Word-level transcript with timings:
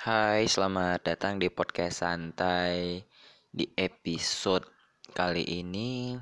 Hai, 0.00 0.48
selamat 0.48 1.12
datang 1.12 1.36
di 1.36 1.52
podcast 1.52 2.00
santai 2.00 3.04
di 3.52 3.68
episode 3.76 4.64
kali 5.12 5.44
ini. 5.44 6.16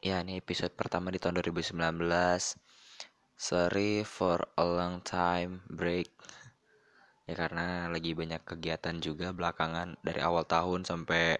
Ya, 0.00 0.24
ini 0.24 0.40
episode 0.40 0.72
pertama 0.72 1.12
di 1.12 1.20
tahun 1.20 1.36
2019. 1.44 2.00
Sorry 3.36 4.08
for 4.08 4.48
a 4.56 4.64
long 4.64 5.04
time 5.04 5.60
break. 5.68 6.08
Ya 7.28 7.36
karena 7.36 7.92
lagi 7.92 8.16
banyak 8.16 8.40
kegiatan 8.40 8.96
juga 9.04 9.36
belakangan 9.36 10.00
dari 10.00 10.24
awal 10.24 10.48
tahun 10.48 10.88
sampai 10.88 11.36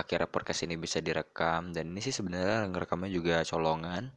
akhirnya 0.00 0.32
podcast 0.32 0.64
ini 0.64 0.80
bisa 0.80 1.04
direkam 1.04 1.76
dan 1.76 1.92
ini 1.92 2.00
sih 2.00 2.16
sebenarnya 2.16 2.72
ngerekamnya 2.72 3.12
juga 3.12 3.44
colongan. 3.44 4.16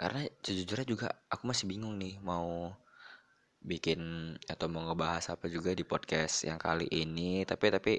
Karena 0.00 0.24
sejujurnya 0.40 0.88
juga 0.88 1.12
aku 1.28 1.44
masih 1.44 1.68
bingung 1.68 2.00
nih 2.00 2.16
mau 2.24 2.72
bikin 3.60 4.00
atau 4.48 4.66
mau 4.72 4.82
ngebahas 4.88 5.36
apa 5.36 5.46
juga 5.52 5.76
di 5.76 5.84
podcast 5.84 6.48
yang 6.48 6.56
kali 6.56 6.88
ini. 6.90 7.44
Tapi 7.44 7.66
tapi 7.68 7.94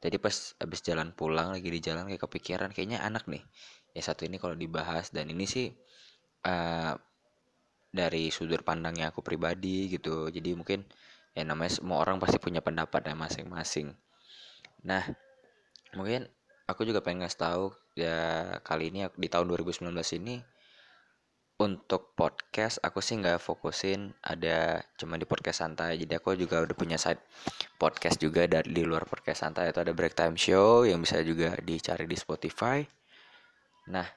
tadi 0.00 0.16
pas 0.16 0.54
abis 0.62 0.80
jalan 0.80 1.12
pulang 1.12 1.52
lagi 1.52 1.68
di 1.68 1.80
jalan 1.82 2.08
kayak 2.08 2.22
kepikiran 2.24 2.70
kayaknya 2.72 3.04
anak 3.04 3.28
nih 3.28 3.44
ya 3.92 4.02
satu 4.06 4.24
ini 4.26 4.38
kalau 4.38 4.54
dibahas. 4.54 5.10
Dan 5.10 5.30
ini 5.34 5.44
sih 5.44 5.68
uh, 6.46 6.94
dari 7.90 8.30
sudut 8.30 8.62
pandangnya 8.62 9.10
aku 9.10 9.20
pribadi 9.20 9.90
gitu. 9.90 10.30
Jadi 10.30 10.54
mungkin 10.54 10.86
ya 11.34 11.42
namanya 11.46 11.78
semua 11.78 12.02
orang 12.02 12.18
pasti 12.22 12.38
punya 12.38 12.62
pendapat 12.62 13.06
ya 13.10 13.14
masing-masing. 13.18 13.94
Nah 14.86 15.04
mungkin 15.98 16.30
aku 16.70 16.86
juga 16.86 17.02
pengen 17.02 17.26
ngasih 17.26 17.40
tahu 17.42 17.64
ya 17.98 18.16
kali 18.62 18.94
ini 18.94 19.10
di 19.18 19.26
tahun 19.26 19.50
2019 19.50 19.90
ini 20.22 20.38
untuk 21.60 22.16
podcast 22.16 22.80
aku 22.80 23.04
sih 23.04 23.20
nggak 23.20 23.36
fokusin. 23.36 24.16
Ada 24.24 24.80
cuma 24.96 25.20
di 25.20 25.28
podcast 25.28 25.60
santai. 25.60 26.00
Jadi 26.00 26.16
aku 26.16 26.32
juga 26.32 26.64
udah 26.64 26.72
punya 26.72 26.96
side 26.96 27.20
podcast 27.76 28.16
juga 28.16 28.48
dari 28.48 28.72
di 28.72 28.80
luar 28.80 29.04
podcast 29.04 29.44
santai. 29.44 29.68
Itu 29.68 29.84
ada 29.84 29.92
break 29.92 30.16
time 30.16 30.40
show 30.40 30.88
yang 30.88 31.04
bisa 31.04 31.20
juga 31.20 31.52
dicari 31.60 32.08
di 32.08 32.16
Spotify. 32.16 32.80
Nah 33.92 34.08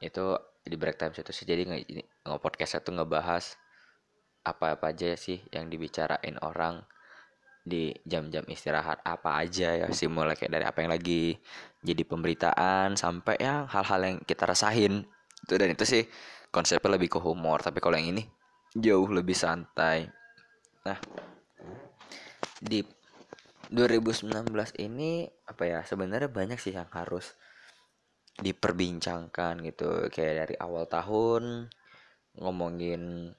itu 0.00 0.32
di 0.64 0.76
break 0.80 0.96
time 0.96 1.12
show 1.12 1.20
itu 1.20 1.32
sih. 1.36 1.44
Jadi 1.44 1.68
nggak 2.24 2.40
podcast 2.40 2.80
itu 2.80 2.88
ngebahas 2.88 3.60
apa-apa 4.42 4.96
aja 4.96 5.12
sih 5.14 5.44
yang 5.52 5.68
dibicarain 5.68 6.40
orang 6.40 6.80
di 7.62 7.94
jam-jam 8.08 8.48
istirahat 8.48 9.04
apa 9.04 9.44
aja 9.44 9.76
ya. 9.76 9.86
Sih 9.92 10.08
mulai 10.08 10.40
kayak 10.40 10.52
dari 10.56 10.64
apa 10.64 10.80
yang 10.80 10.88
lagi 10.88 11.36
jadi 11.84 12.00
pemberitaan 12.08 12.96
sampai 12.96 13.36
ya 13.36 13.68
hal-hal 13.68 14.00
yang 14.08 14.16
kita 14.24 14.48
rasain. 14.48 15.04
Itu 15.44 15.60
dan 15.60 15.76
itu 15.76 15.84
sih 15.84 16.08
konsepnya 16.52 17.00
lebih 17.00 17.16
ke 17.16 17.18
humor 17.18 17.64
tapi 17.64 17.80
kalau 17.80 17.96
yang 17.96 18.12
ini 18.12 18.22
jauh 18.76 19.08
lebih 19.08 19.34
santai. 19.34 20.06
Nah 20.84 21.00
di 22.60 22.84
2019 23.72 24.52
ini 24.84 25.24
apa 25.48 25.64
ya 25.64 25.80
sebenarnya 25.80 26.28
banyak 26.28 26.60
sih 26.60 26.76
yang 26.76 26.92
harus 26.92 27.32
diperbincangkan 28.36 29.64
gitu. 29.64 30.12
Kayak 30.12 30.46
dari 30.46 30.54
awal 30.60 30.84
tahun 30.84 31.72
ngomongin 32.36 33.32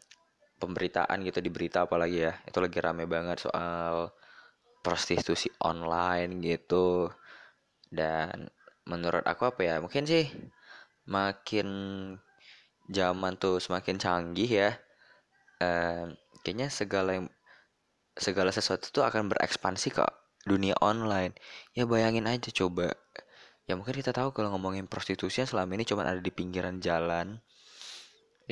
pemberitaan 0.58 1.22
gitu 1.22 1.38
di 1.38 1.54
berita 1.54 1.86
apalagi 1.86 2.30
ya. 2.30 2.34
Itu 2.50 2.66
lagi 2.66 2.82
rame 2.82 3.06
banget 3.06 3.46
soal 3.46 4.10
prostitusi 4.82 5.54
online 5.62 6.42
gitu. 6.42 7.14
Dan 7.94 8.50
menurut 8.90 9.22
aku 9.24 9.54
apa 9.54 9.62
ya 9.62 9.76
mungkin 9.80 10.04
sih 10.10 10.26
makin 11.08 11.70
zaman 12.90 13.40
tuh 13.40 13.60
semakin 13.64 13.96
canggih 14.00 14.50
ya. 14.50 14.72
Eh, 15.64 16.06
kayaknya 16.44 16.68
segala 16.68 17.16
yang 17.20 17.28
segala 18.14 18.54
sesuatu 18.54 18.94
tuh 18.94 19.04
akan 19.06 19.32
berekspansi 19.32 19.90
ke 19.96 20.04
dunia 20.44 20.76
online. 20.84 21.34
Ya 21.74 21.88
bayangin 21.88 22.28
aja 22.28 22.52
coba. 22.52 22.94
Ya 23.64 23.80
mungkin 23.80 23.96
kita 23.96 24.12
tahu 24.12 24.36
kalau 24.36 24.52
ngomongin 24.54 24.92
prostitusi 24.92 25.48
selama 25.48 25.80
ini 25.80 25.88
cuma 25.88 26.04
ada 26.04 26.20
di 26.20 26.32
pinggiran 26.32 26.84
jalan 26.84 27.40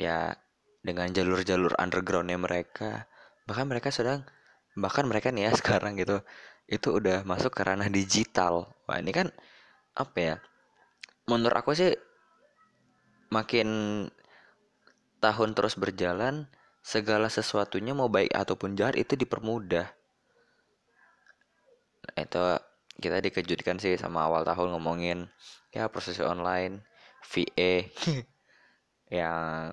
ya 0.00 0.32
dengan 0.80 1.12
jalur-jalur 1.12 1.76
undergroundnya 1.76 2.40
mereka. 2.40 3.06
Bahkan 3.44 3.68
mereka 3.68 3.92
sedang 3.92 4.24
bahkan 4.72 5.04
mereka 5.04 5.28
nih 5.28 5.48
ya 5.48 5.52
sekarang 5.60 6.00
gitu 6.00 6.24
itu 6.64 6.88
udah 6.88 7.28
masuk 7.28 7.52
ke 7.52 7.62
ranah 7.62 7.92
digital. 7.92 8.72
Wah 8.88 8.98
ini 8.98 9.12
kan 9.12 9.28
apa 9.92 10.18
ya? 10.18 10.36
Menurut 11.28 11.54
aku 11.54 11.76
sih 11.76 11.92
makin 13.28 13.68
tahun 15.22 15.54
terus 15.54 15.78
berjalan, 15.78 16.50
segala 16.82 17.30
sesuatunya 17.30 17.94
mau 17.94 18.10
baik 18.10 18.34
ataupun 18.34 18.74
jahat 18.74 18.98
itu 18.98 19.14
dipermudah. 19.14 19.86
Nah, 22.02 22.18
itu 22.18 22.44
kita 22.98 23.22
dikejutkan 23.22 23.78
sih 23.78 23.94
sama 23.94 24.26
awal 24.26 24.42
tahun 24.42 24.74
ngomongin 24.74 25.30
ya 25.70 25.86
proses 25.86 26.18
online, 26.18 26.82
VA 27.22 27.86
yang 29.22 29.70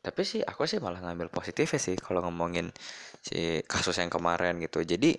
tapi 0.00 0.24
sih 0.24 0.40
aku 0.42 0.64
sih 0.64 0.80
malah 0.82 0.98
ngambil 1.04 1.30
positif 1.30 1.70
sih 1.76 1.94
kalau 1.94 2.24
ngomongin 2.26 2.72
si 3.22 3.62
kasus 3.70 4.02
yang 4.02 4.10
kemarin 4.10 4.58
gitu. 4.58 4.82
Jadi 4.82 5.14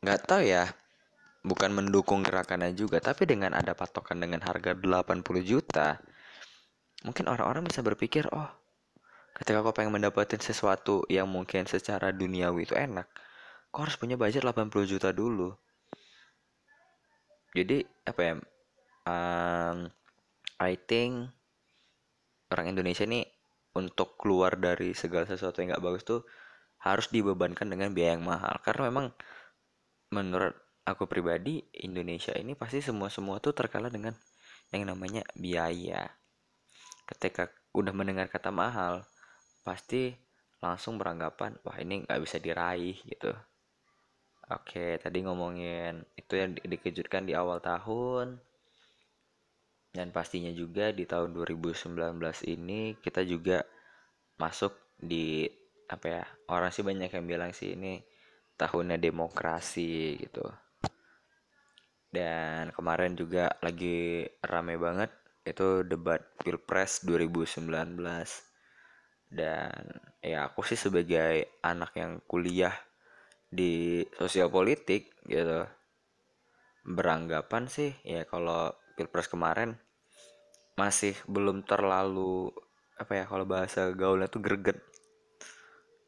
nggak 0.00 0.20
tahu 0.30 0.46
ya 0.46 0.70
bukan 1.40 1.72
mendukung 1.72 2.20
gerakannya 2.20 2.72
juga 2.76 3.00
tapi 3.00 3.24
dengan 3.24 3.56
ada 3.56 3.72
patokan 3.72 4.20
dengan 4.20 4.44
harga 4.44 4.76
80 4.76 5.24
juta 5.40 5.96
mungkin 7.00 7.32
orang-orang 7.32 7.64
bisa 7.64 7.80
berpikir 7.80 8.28
oh 8.28 8.59
ketika 9.40 9.64
kau 9.64 9.72
pengen 9.72 9.96
mendapatkan 9.96 10.36
sesuatu 10.36 11.08
yang 11.08 11.24
mungkin 11.24 11.64
secara 11.64 12.12
duniawi 12.12 12.68
itu 12.68 12.76
enak 12.76 13.08
kau 13.70 13.86
harus 13.86 13.96
punya 13.96 14.18
budget 14.18 14.42
80 14.42 14.68
juta 14.84 15.14
dulu. 15.14 15.54
Jadi 17.54 17.82
apa 18.06 18.20
ya 18.22 18.34
um, 19.06 19.76
I 20.58 20.74
think 20.76 21.30
orang 22.50 22.74
Indonesia 22.74 23.06
ini 23.06 23.26
untuk 23.78 24.18
keluar 24.18 24.58
dari 24.58 24.94
segala 24.94 25.26
sesuatu 25.26 25.62
yang 25.62 25.78
gak 25.78 25.82
bagus 25.86 26.02
tuh 26.02 26.26
harus 26.82 27.06
dibebankan 27.14 27.70
dengan 27.70 27.94
biaya 27.94 28.18
yang 28.18 28.26
mahal. 28.26 28.58
Karena 28.66 28.90
memang 28.90 29.06
menurut 30.10 30.54
aku 30.82 31.06
pribadi 31.06 31.62
Indonesia 31.86 32.34
ini 32.34 32.58
pasti 32.58 32.82
semua 32.82 33.06
semua 33.06 33.38
tuh 33.38 33.54
terkalah 33.54 33.90
dengan 33.90 34.14
yang 34.74 34.90
namanya 34.90 35.22
biaya. 35.38 36.10
Ketika 37.06 37.50
udah 37.70 37.94
mendengar 37.94 38.26
kata 38.26 38.50
mahal 38.50 39.06
pasti 39.70 40.10
langsung 40.58 40.98
beranggapan 40.98 41.54
wah 41.62 41.78
ini 41.78 42.02
nggak 42.02 42.20
bisa 42.26 42.42
diraih 42.42 42.98
gitu. 43.06 43.30
Oke 44.50 44.98
tadi 44.98 45.22
ngomongin 45.22 46.02
itu 46.18 46.34
yang 46.34 46.58
di 46.58 46.66
dikejutkan 46.66 47.22
di 47.22 47.38
awal 47.38 47.62
tahun. 47.62 48.42
Dan 49.90 50.10
pastinya 50.14 50.50
juga 50.54 50.90
di 50.90 51.06
tahun 51.06 51.34
2019 51.34 51.94
ini 52.46 52.98
kita 52.98 53.22
juga 53.26 53.62
masuk 54.38 54.74
di 54.98 55.46
apa 55.90 56.06
ya 56.06 56.24
orang 56.46 56.70
sih 56.70 56.86
banyak 56.86 57.10
yang 57.10 57.26
bilang 57.26 57.50
sih 57.50 57.74
ini 57.74 57.98
tahunnya 58.58 58.98
demokrasi 58.98 60.18
gitu. 60.18 60.46
Dan 62.10 62.74
kemarin 62.74 63.14
juga 63.14 63.54
lagi 63.62 64.26
rame 64.42 64.74
banget 64.78 65.14
itu 65.46 65.86
debat 65.86 66.22
pilpres 66.42 67.06
2019 67.06 68.49
dan 69.30 70.02
ya 70.20 70.50
aku 70.50 70.66
sih 70.66 70.76
sebagai 70.76 71.62
anak 71.62 71.94
yang 71.96 72.18
kuliah 72.26 72.74
di 73.50 74.02
sosial 74.18 74.50
politik 74.50 75.14
gitu 75.26 75.66
beranggapan 76.86 77.70
sih 77.70 77.94
ya 78.02 78.26
kalau 78.26 78.74
pilpres 78.98 79.30
kemarin 79.30 79.78
masih 80.80 81.12
belum 81.28 81.68
terlalu 81.68 82.48
apa 82.96 83.12
ya 83.20 83.24
kalau 83.28 83.44
bahasa 83.44 83.92
gaulnya 83.92 84.32
tuh 84.32 84.40
greget. 84.40 84.80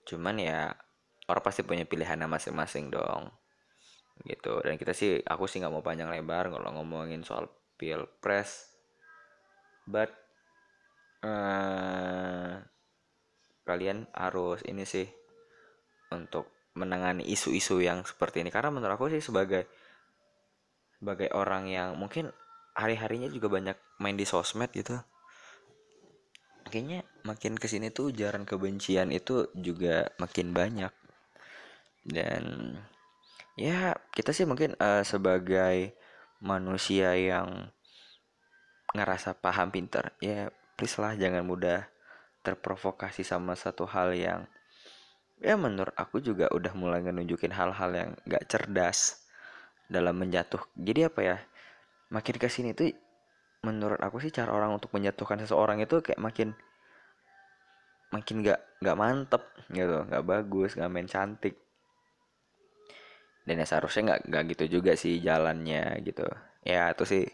Cuman 0.09 0.41
ya 0.41 0.73
orang 1.29 1.45
pasti 1.45 1.61
punya 1.61 1.85
pilihannya 1.85 2.25
masing-masing 2.25 2.89
dong 2.89 3.29
gitu. 4.25 4.61
Dan 4.65 4.81
kita 4.81 4.97
sih 4.97 5.21
aku 5.21 5.45
sih 5.45 5.61
nggak 5.61 5.73
mau 5.73 5.85
panjang 5.85 6.09
lebar 6.09 6.49
kalau 6.49 6.69
ngomongin 6.73 7.21
soal 7.21 7.53
pilpres. 7.77 8.73
But 9.85 10.09
uh, 11.21 11.92
kalian 13.63 14.11
harus 14.17 14.63
ini 14.67 14.83
sih 14.87 15.07
untuk 16.11 16.51
menangani 16.77 17.25
isu-isu 17.29 17.81
yang 17.83 18.03
seperti 18.03 18.43
ini. 18.43 18.51
Karena 18.51 18.73
menurut 18.73 18.97
aku 18.97 19.13
sih 19.13 19.23
sebagai 19.23 19.69
sebagai 20.99 21.35
orang 21.35 21.67
yang 21.67 21.99
mungkin 21.99 22.31
hari-harinya 22.79 23.29
juga 23.29 23.51
banyak 23.51 23.77
main 23.99 24.15
di 24.17 24.25
sosmed 24.25 24.71
gitu 24.73 24.97
kayaknya 26.73 27.05
makin 27.29 27.61
ke 27.61 27.69
sini 27.69 27.93
tuh 27.93 28.09
ujaran 28.09 28.49
kebencian 28.49 29.13
itu 29.13 29.53
juga 29.53 30.09
makin 30.17 30.57
banyak. 30.57 30.89
Dan 32.01 32.75
ya 33.61 33.93
kita 34.17 34.33
sih 34.33 34.49
mungkin 34.49 34.73
uh, 34.81 35.05
sebagai 35.05 35.93
manusia 36.41 37.13
yang 37.13 37.69
ngerasa 38.97 39.37
paham 39.37 39.73
pinter 39.73 40.13
ya 40.21 40.53
please 40.77 40.97
lah 41.01 41.17
jangan 41.17 41.45
mudah 41.45 41.89
terprovokasi 42.43 43.23
sama 43.23 43.55
satu 43.55 43.87
hal 43.87 44.13
yang 44.15 44.45
ya 45.43 45.59
menurut 45.59 45.95
aku 45.99 46.23
juga 46.23 46.47
udah 46.55 46.71
mulai 46.79 47.03
nunjukin 47.03 47.51
hal-hal 47.51 47.91
yang 47.91 48.11
gak 48.27 48.47
cerdas 48.47 49.23
dalam 49.91 50.15
menjatuh. 50.15 50.63
Jadi 50.79 51.11
apa 51.11 51.21
ya 51.23 51.37
makin 52.15 52.37
ke 52.39 52.47
sini 52.47 52.75
tuh 52.75 52.95
menurut 53.67 53.99
aku 53.99 54.23
sih 54.23 54.35
cara 54.35 54.55
orang 54.55 54.75
untuk 54.75 54.91
menjatuhkan 54.95 55.39
seseorang 55.43 55.83
itu 55.83 56.03
kayak 56.03 56.19
makin 56.19 56.55
makin 58.15 58.45
gak 58.47 58.61
gak 58.83 58.99
mantep 58.99 59.43
gitu 59.73 60.05
nggak 60.05 60.25
bagus 60.27 60.75
nggak 60.79 60.93
main 60.93 61.09
cantik. 61.11 61.55
Dan 63.43 63.59
ya 63.59 63.67
seharusnya 63.67 64.03
nggak 64.15 64.21
nggak 64.31 64.43
gitu 64.55 64.65
juga 64.79 64.93
sih 64.95 65.19
jalannya 65.19 65.99
gitu. 66.07 66.27
Ya 66.63 66.95
itu 66.95 67.03
sih 67.03 67.25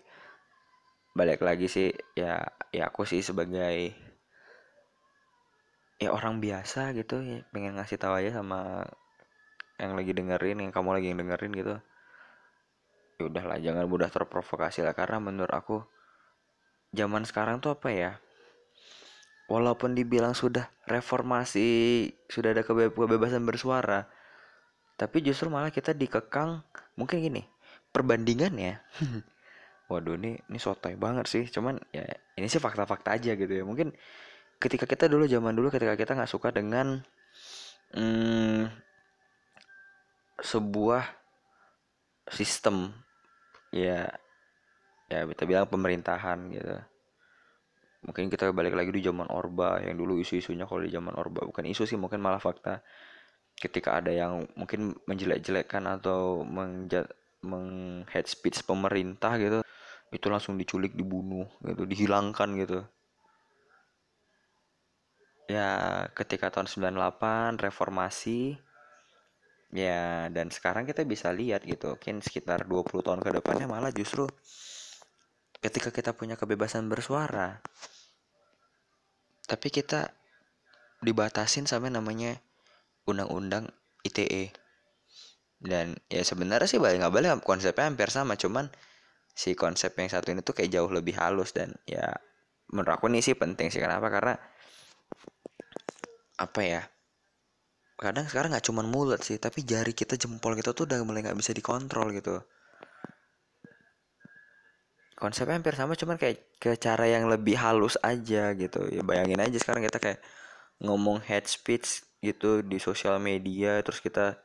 balik 1.13 1.45
lagi 1.45 1.67
sih 1.69 1.93
ya 2.17 2.41
ya 2.73 2.89
aku 2.89 3.05
sih 3.05 3.21
sebagai 3.21 4.08
ya 5.99 6.15
orang 6.15 6.39
biasa 6.39 6.95
gitu 6.95 7.19
ya 7.23 7.43
pengen 7.51 7.75
ngasih 7.75 7.99
tahu 7.99 8.23
aja 8.23 8.39
sama 8.39 8.87
yang 9.79 9.95
lagi 9.95 10.15
dengerin 10.15 10.59
yang 10.63 10.73
kamu 10.75 10.99
lagi 10.99 11.15
dengerin 11.15 11.53
gitu. 11.55 11.75
Ya 13.19 13.23
udahlah 13.27 13.59
jangan 13.59 13.87
mudah 13.91 14.11
terprovokasi 14.11 14.87
lah 14.87 14.95
karena 14.95 15.19
menurut 15.19 15.51
aku 15.51 15.83
zaman 16.95 17.27
sekarang 17.27 17.59
tuh 17.59 17.75
apa 17.75 17.91
ya 17.91 18.13
walaupun 19.51 19.97
dibilang 19.97 20.37
sudah 20.37 20.71
reformasi 20.87 22.09
sudah 22.31 22.55
ada 22.55 22.63
kebe 22.63 22.95
kebebasan 22.95 23.43
bersuara 23.43 24.07
tapi 24.99 25.23
justru 25.23 25.47
malah 25.49 25.71
kita 25.71 25.95
dikekang 25.95 26.63
mungkin 26.99 27.23
gini 27.23 27.43
perbandingan 27.95 28.55
ya. 28.59 28.75
Waduh 29.91 30.21
ini 30.21 30.37
ini 30.53 30.59
sotoy 30.61 30.99
banget 31.01 31.27
sih 31.31 31.45
cuman 31.49 31.81
ya 31.95 32.05
ini 32.37 32.47
sih 32.51 32.61
fakta-fakta 32.61 33.17
aja 33.17 33.33
gitu 33.39 33.49
ya. 33.49 33.65
Mungkin 33.65 33.95
ketika 34.59 34.85
kita 34.91 35.07
dulu 35.07 35.25
zaman 35.31 35.55
dulu 35.55 35.71
ketika 35.71 35.95
kita 35.95 36.19
nggak 36.19 36.31
suka 36.31 36.51
dengan 36.51 36.99
hmm, 37.95 38.67
sebuah 40.43 41.03
sistem 42.29 42.91
ya 43.71 44.11
ya 45.09 45.25
kita 45.25 45.43
bilang 45.49 45.71
pemerintahan 45.71 46.39
gitu. 46.53 46.77
Mungkin 47.99 48.31
kita 48.31 48.55
balik 48.55 48.79
lagi 48.79 48.95
di 48.95 49.03
zaman 49.03 49.27
Orba 49.27 49.83
yang 49.83 49.99
dulu 49.99 50.23
isu-isunya 50.23 50.71
kalau 50.71 50.87
di 50.87 50.93
zaman 50.95 51.19
Orba 51.19 51.43
bukan 51.43 51.67
isu 51.67 51.83
sih 51.89 51.99
mungkin 51.99 52.23
malah 52.23 52.39
fakta. 52.39 52.85
Ketika 53.59 53.99
ada 53.99 54.15
yang 54.15 54.47
mungkin 54.55 54.95
menjelek-jelekkan 55.11 55.83
atau 55.99 56.47
menjat 56.47 57.11
meng 57.43 58.03
speech 58.07 58.63
pemerintah 58.67 59.35
gitu 59.39 59.63
itu 60.09 60.27
langsung 60.31 60.59
diculik 60.59 60.95
dibunuh 60.95 61.47
gitu 61.63 61.85
dihilangkan 61.85 62.49
gitu 62.59 62.81
ya 65.49 65.69
ketika 66.13 66.53
tahun 66.53 66.69
98 66.69 67.59
reformasi. 67.59 68.61
Ya 69.69 70.33
dan 70.33 70.49
sekarang 70.49 70.89
kita 70.89 71.05
bisa 71.05 71.29
lihat 71.29 71.61
gitu 71.69 71.93
mungkin 71.93 72.25
sekitar 72.25 72.65
20 72.65 73.05
tahun 73.05 73.21
ke 73.21 73.37
depannya 73.37 73.69
malah 73.69 73.93
justru 73.93 74.25
ketika 75.61 75.93
kita 75.93 76.17
punya 76.17 76.41
kebebasan 76.41 76.89
bersuara. 76.89 77.61
Tapi 79.45 79.69
kita 79.69 80.09
dibatasin 81.05 81.69
sama 81.69 81.93
namanya 81.93 82.41
undang-undang 83.05 83.69
ITE 84.09 84.57
dan 85.59 85.99
ya 86.07 86.23
sebenarnya 86.23 86.71
sih 86.71 86.81
balik 86.81 87.03
nggak 87.03 87.15
balik 87.15 87.31
konsepnya 87.43 87.91
hampir 87.91 88.09
sama 88.15 88.39
cuman 88.39 88.71
si 89.35 89.55
konsep 89.59 89.95
yang 89.99 90.11
satu 90.11 90.31
ini 90.35 90.43
tuh 90.43 90.55
kayak 90.55 90.71
jauh 90.71 90.91
lebih 90.91 91.19
halus 91.19 91.51
dan 91.55 91.75
ya 91.87 92.15
menurut 92.73 92.99
aku 92.99 93.09
ini 93.11 93.25
sih 93.25 93.35
penting 93.35 93.73
sih. 93.73 93.81
Kenapa? 93.81 94.11
Karena 94.13 94.35
apa 96.39 96.61
ya 96.63 96.83
kadang 97.99 98.31
sekarang 98.31 98.55
nggak 98.55 98.67
cuman 98.71 98.87
mulut 98.87 99.21
sih 99.27 99.43
tapi 99.43 99.67
jari 99.67 99.91
kita 99.91 100.15
jempol 100.15 100.55
kita 100.55 100.71
tuh 100.71 100.87
udah 100.87 101.03
mulai 101.03 101.27
nggak 101.27 101.35
bisa 101.35 101.51
dikontrol 101.51 102.15
gitu. 102.15 102.39
Konsepnya 105.19 105.59
hampir 105.59 105.75
sama 105.75 105.99
cuman 105.99 106.15
kayak 106.15 106.63
ke 106.63 106.79
cara 106.79 107.11
yang 107.11 107.27
lebih 107.27 107.59
halus 107.59 107.99
aja 108.07 108.55
gitu. 108.55 108.87
Ya 108.87 109.03
bayangin 109.03 109.43
aja 109.43 109.59
sekarang 109.59 109.83
kita 109.83 109.99
kayak 109.99 110.23
ngomong 110.79 111.19
head 111.27 111.51
speech 111.51 112.07
gitu 112.23 112.63
di 112.63 112.79
sosial 112.79 113.19
media 113.19 113.83
terus 113.83 113.99
kita 113.99 114.39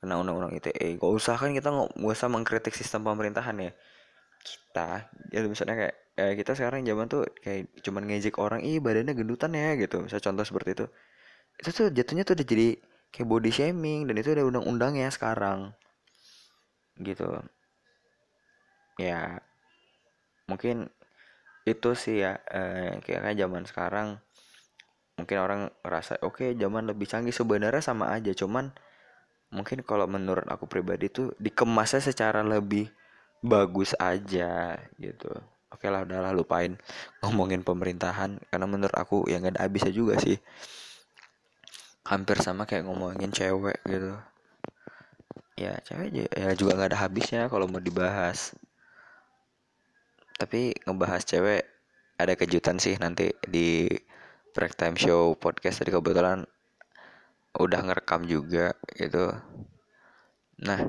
kena 0.00 0.16
undang-undang 0.16 0.56
ITE 0.56 0.96
gak 0.96 1.12
usah 1.12 1.36
kan 1.36 1.52
kita 1.52 1.68
nggak 1.70 2.00
usah 2.00 2.28
mengkritik 2.32 2.72
sistem 2.72 3.04
pemerintahan 3.04 3.68
ya. 3.68 3.72
Kita 4.40 5.12
ya 5.28 5.44
misalnya 5.44 5.76
kayak 5.76 5.96
kayak 6.12 6.44
kita 6.44 6.52
sekarang 6.52 6.84
zaman 6.84 7.06
tuh 7.08 7.24
kayak 7.40 7.72
cuman 7.80 8.04
ngejek 8.04 8.36
orang 8.36 8.60
ih 8.60 8.78
badannya 8.84 9.16
gendutan 9.16 9.52
ya 9.56 9.74
gitu. 9.80 10.04
Misal 10.04 10.20
contoh 10.20 10.44
seperti 10.44 10.70
itu. 10.76 10.86
Itu 11.60 11.70
tuh 11.72 11.86
jatuhnya 11.92 12.24
tuh 12.28 12.34
udah 12.36 12.46
jadi 12.46 12.68
kayak 13.12 13.28
body 13.28 13.50
shaming 13.52 14.00
dan 14.08 14.14
itu 14.20 14.28
ada 14.32 14.44
undang-undangnya 14.44 15.08
sekarang. 15.08 15.72
Gitu. 17.00 17.28
Ya 19.00 19.40
mungkin 20.50 20.92
itu 21.64 21.90
sih 21.94 22.20
ya 22.20 22.42
eh, 22.50 22.98
kayak 23.00 23.38
zaman 23.38 23.62
sekarang 23.64 24.08
mungkin 25.16 25.38
orang 25.38 25.60
ngerasa 25.86 26.20
oke 26.26 26.44
okay, 26.44 26.50
zaman 26.60 26.84
lebih 26.92 27.08
canggih. 27.08 27.32
Sebenarnya 27.32 27.80
sama 27.80 28.12
aja 28.12 28.36
cuman 28.36 28.68
mungkin 29.52 29.84
kalau 29.84 30.08
menurut 30.08 30.48
aku 30.48 30.64
pribadi 30.68 31.12
tuh 31.12 31.36
dikemasnya 31.36 32.00
secara 32.00 32.40
lebih 32.40 32.88
bagus 33.44 33.92
aja 34.00 34.80
gitu 34.96 35.32
oke 35.72 35.86
lah 35.88 36.04
udahlah 36.04 36.32
lupain 36.36 36.76
ngomongin 37.24 37.64
pemerintahan. 37.64 38.38
Karena 38.48 38.66
menurut 38.68 38.94
aku 38.94 39.26
yang 39.26 39.42
gak 39.42 39.58
ada 39.58 39.66
habisnya 39.66 39.92
juga 39.92 40.20
sih. 40.20 40.36
Hampir 42.06 42.38
sama 42.44 42.68
kayak 42.68 42.86
ngomongin 42.86 43.32
cewek 43.32 43.80
gitu. 43.88 44.14
Ya 45.56 45.78
cewek 45.84 46.32
ya 46.32 46.52
juga 46.56 46.74
nggak 46.76 46.90
ada 46.92 47.00
habisnya 47.06 47.46
kalau 47.46 47.68
mau 47.70 47.78
dibahas. 47.78 48.56
Tapi 50.36 50.74
ngebahas 50.84 51.22
cewek 51.22 51.62
ada 52.18 52.34
kejutan 52.34 52.76
sih 52.82 52.98
nanti 52.98 53.30
di 53.46 53.86
break 54.52 54.74
time 54.74 54.98
show 54.98 55.38
podcast. 55.38 55.80
Tadi 55.80 55.94
kebetulan 55.94 56.42
udah 57.56 57.80
ngerekam 57.84 58.24
juga 58.26 58.74
gitu. 58.98 59.30
Nah 60.64 60.80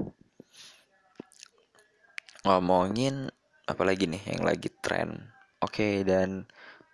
ngomongin 2.43 3.31
apalagi 3.67 4.05
nih 4.09 4.23
yang 4.35 4.43
lagi 4.43 4.69
tren. 4.83 5.31
Oke 5.63 5.79
okay, 5.79 5.93
dan 6.03 6.43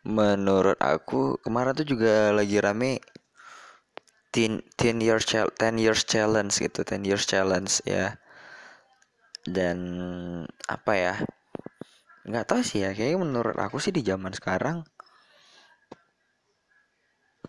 menurut 0.05 0.77
aku 0.79 1.41
kemarin 1.41 1.75
tuh 1.75 1.87
juga 1.87 2.31
lagi 2.31 2.57
rame 2.61 3.01
ten, 4.29 4.61
ten 4.77 4.97
years 5.01 5.25
ten 5.57 5.75
years 5.81 6.05
challenge 6.05 6.61
gitu 6.61 6.85
ten 6.85 7.01
years 7.01 7.25
challenge 7.25 7.81
ya. 7.83 8.17
Dan 9.49 9.77
apa 10.69 10.93
ya 10.93 11.15
nggak 12.29 12.45
tahu 12.45 12.61
sih 12.61 12.85
ya 12.85 12.93
kayaknya 12.93 13.17
menurut 13.25 13.57
aku 13.57 13.81
sih 13.81 13.89
di 13.89 14.05
zaman 14.05 14.29
sekarang 14.35 14.85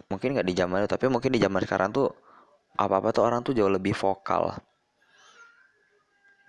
mungkin 0.08 0.32
nggak 0.32 0.48
di 0.48 0.54
zaman 0.56 0.82
itu 0.82 0.88
tapi 0.88 1.06
mungkin 1.12 1.30
di 1.36 1.40
zaman 1.42 1.60
sekarang 1.62 1.92
tuh 1.92 2.08
apa 2.80 3.02
apa 3.02 3.08
tuh 3.12 3.22
orang 3.28 3.44
tuh 3.44 3.52
jauh 3.52 3.68
lebih 3.68 3.92
vokal 3.92 4.56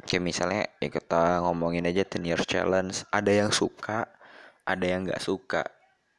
kayak 0.07 0.23
misalnya 0.23 0.63
ya 0.81 0.89
kita 0.89 1.43
ngomongin 1.45 1.87
aja 1.87 2.03
ten 2.05 2.25
years 2.25 2.45
challenge. 2.45 3.05
Ada 3.13 3.45
yang 3.45 3.51
suka 3.53 4.09
ada 4.65 4.85
yang 4.85 5.05
nggak 5.07 5.23
suka. 5.23 5.65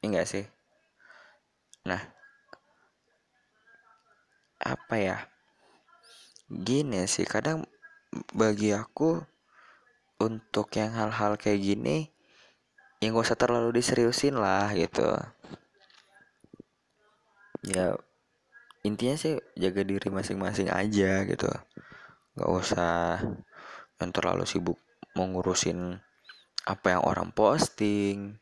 Ini 0.03 0.07
enggak 0.12 0.29
sih? 0.29 0.45
Nah 1.87 2.03
apa 4.62 4.95
ya? 4.99 5.19
Gini 6.53 7.07
sih 7.09 7.25
kadang 7.25 7.65
bagi 8.37 8.77
aku 8.77 9.23
untuk 10.21 10.69
yang 10.77 10.93
hal-hal 10.93 11.41
kayak 11.41 11.65
gini 11.65 12.12
yang 13.03 13.19
gak 13.19 13.27
usah 13.27 13.41
terlalu 13.41 13.83
diseriusin 13.83 14.39
lah 14.39 14.71
gitu. 14.77 15.11
Ya 17.67 17.99
intinya 18.87 19.17
sih 19.19 19.41
jaga 19.59 19.83
diri 19.83 20.07
masing-masing 20.12 20.71
aja 20.71 21.25
gitu. 21.27 21.51
Nggak 22.37 22.51
usah 22.53 23.19
yang 24.02 24.12
terlalu 24.12 24.44
sibuk 24.44 24.78
mengurusin 25.14 26.02
apa 26.66 26.99
yang 26.99 27.02
orang 27.02 27.30
posting 27.35 28.38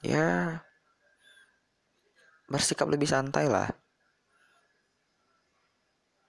ya 0.00 0.60
bersikap 2.50 2.90
lebih 2.90 3.06
santai 3.06 3.46
lah. 3.46 3.70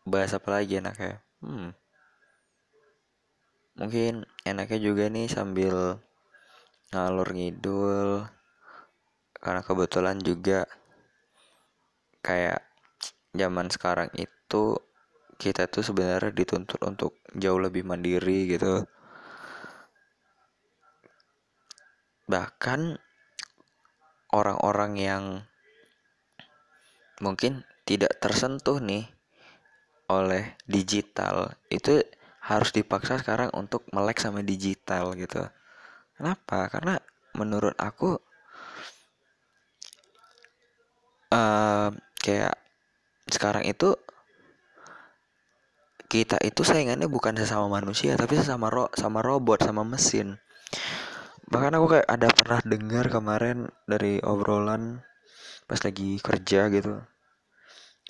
Bahas 0.05 0.37
apa 0.37 0.61
lagi 0.61 0.77
enaknya? 0.77 1.25
Hmm. 1.41 1.73
Mungkin 3.79 4.29
enaknya 4.45 4.79
juga 4.79 5.09
nih 5.09 5.25
sambil 5.31 5.97
ngalur 6.93 7.29
ngidul 7.33 8.29
karena 9.41 9.61
kebetulan 9.65 10.21
juga 10.21 10.69
kayak 12.21 12.61
zaman 13.33 13.73
sekarang 13.73 14.13
itu 14.13 14.77
kita 15.41 15.65
tuh 15.65 15.81
sebenarnya 15.81 16.29
dituntut 16.29 16.77
untuk 16.85 17.17
jauh 17.33 17.57
lebih 17.57 17.81
mandiri 17.81 18.45
gitu 18.53 18.85
bahkan 22.29 23.01
orang-orang 24.29 24.93
yang 24.95 25.23
mungkin 27.19 27.65
tidak 27.83 28.21
tersentuh 28.21 28.77
nih 28.77 29.09
oleh 30.07 30.55
digital 30.69 31.57
itu 31.67 31.99
harus 32.41 32.73
dipaksa 32.73 33.21
sekarang 33.21 33.53
untuk 33.53 33.85
melek 33.93 34.17
sama 34.17 34.41
digital 34.41 35.13
gitu. 35.13 35.45
Kenapa? 36.17 36.67
Karena 36.67 36.97
menurut 37.37 37.77
aku 37.77 38.17
uh, 41.31 41.89
kayak 42.17 42.57
sekarang 43.29 43.63
itu 43.69 43.93
kita 46.11 46.35
itu 46.43 46.67
saingannya 46.67 47.07
bukan 47.07 47.39
sesama 47.39 47.71
manusia 47.71 48.19
tapi 48.19 48.35
sesama 48.35 48.67
ro 48.67 48.91
sama 48.99 49.23
robot 49.23 49.63
sama 49.63 49.87
mesin. 49.87 50.35
Bahkan 51.47 51.71
aku 51.79 51.87
kayak 51.95 52.07
ada 52.11 52.27
pernah 52.27 52.59
dengar 52.67 53.07
kemarin 53.07 53.71
dari 53.87 54.19
obrolan 54.19 54.99
pas 55.71 55.79
lagi 55.87 56.19
kerja 56.19 56.67
gitu 56.67 56.99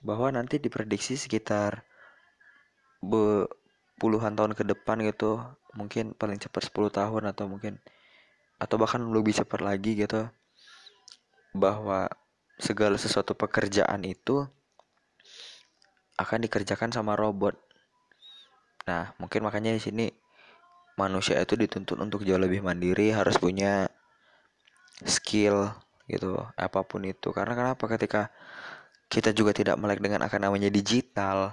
bahwa 0.02 0.34
nanti 0.34 0.58
diprediksi 0.58 1.14
sekitar 1.14 1.86
be 3.06 3.46
puluhan 4.02 4.34
tahun 4.34 4.58
ke 4.58 4.66
depan 4.66 4.98
gitu 5.06 5.38
mungkin 5.78 6.18
paling 6.18 6.42
cepat 6.42 6.74
10 6.74 6.90
tahun 6.90 7.24
atau 7.30 7.46
mungkin 7.46 7.78
atau 8.58 8.82
bahkan 8.82 9.06
lebih 9.14 9.38
cepat 9.38 9.62
lagi 9.62 9.94
gitu 9.94 10.26
bahwa 11.54 12.10
segala 12.58 12.98
sesuatu 12.98 13.38
pekerjaan 13.38 14.02
itu 14.10 14.50
akan 16.18 16.50
dikerjakan 16.50 16.90
sama 16.90 17.14
robot 17.14 17.62
Nah, 18.90 19.14
mungkin 19.22 19.46
makanya 19.46 19.76
di 19.76 19.82
sini 19.82 20.06
manusia 20.98 21.38
itu 21.42 21.54
dituntut 21.58 21.98
untuk 22.02 22.26
jauh 22.26 22.42
lebih 22.42 22.66
mandiri, 22.66 23.14
harus 23.14 23.38
punya 23.38 23.90
skill 25.06 25.74
gitu, 26.10 26.38
apa 26.58 26.82
pun 26.86 27.06
itu. 27.06 27.30
Karena 27.34 27.54
kenapa 27.54 27.84
ketika 27.92 28.34
kita 29.12 29.36
juga 29.36 29.52
tidak 29.52 29.76
melek 29.76 30.00
dengan 30.00 30.24
akan 30.24 30.40
namanya 30.48 30.72
digital. 30.72 31.52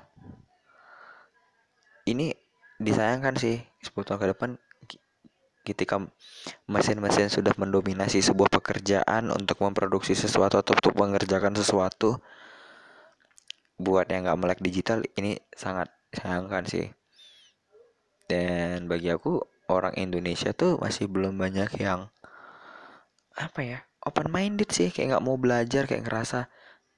Ini 2.09 2.33
disayangkan 2.79 3.35
sih 3.37 3.59
10 3.83 4.07
tahun 4.07 4.21
ke 4.23 4.29
depan 4.33 4.51
ketika 5.67 6.01
mesin-mesin 6.65 7.29
sudah 7.29 7.53
mendominasi 7.61 8.25
sebuah 8.25 8.49
pekerjaan 8.49 9.29
untuk 9.29 9.61
memproduksi 9.61 10.17
sesuatu 10.17 10.57
atau 10.57 10.73
untuk 10.73 10.97
mengerjakan 10.97 11.53
sesuatu 11.53 12.17
buat 13.77 14.09
yang 14.09 14.25
nggak 14.25 14.39
melek 14.41 14.61
digital 14.65 15.05
ini 15.21 15.37
sangat 15.53 15.93
sayangkan 16.17 16.65
sih 16.65 16.89
dan 18.29 18.87
bagi 18.87 19.09
aku 19.11 19.41
orang 19.73 19.97
Indonesia 19.97 20.53
tuh 20.53 20.77
masih 20.79 21.09
belum 21.09 21.35
banyak 21.41 21.81
yang 21.81 22.13
apa 23.39 23.61
ya 23.65 23.79
open 24.05 24.29
minded 24.29 24.69
sih. 24.71 24.93
Kayak 24.93 25.19
nggak 25.19 25.25
mau 25.27 25.37
belajar 25.41 25.89
kayak 25.89 26.05
ngerasa 26.07 26.47